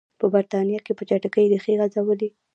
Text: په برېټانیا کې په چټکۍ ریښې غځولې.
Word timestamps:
په 0.19 0.25
برېټانیا 0.33 0.79
کې 0.85 0.93
په 0.97 1.03
چټکۍ 1.09 1.45
ریښې 1.51 1.73
غځولې. 1.79 2.29